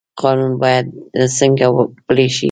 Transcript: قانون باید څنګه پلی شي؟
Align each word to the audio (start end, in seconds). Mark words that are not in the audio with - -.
قانون 0.21 0.51
باید 0.63 0.85
څنګه 1.37 1.65
پلی 2.07 2.27
شي؟ 2.35 2.39